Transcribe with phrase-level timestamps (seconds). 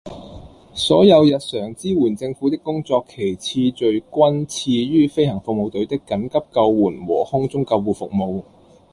[0.73, 3.71] 所有日常支援政府的工作，其次序
[4.11, 8.43] 均次於飛行服務隊的緊急救援和空中救護服務